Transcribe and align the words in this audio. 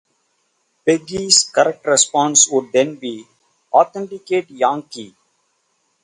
Peggy's 0.83 1.43
correct 1.53 1.85
response 1.85 2.49
would 2.51 2.71
then 2.71 2.95
be 2.95 3.23
"authenticate 3.71 4.49
Yankee". 4.49 5.15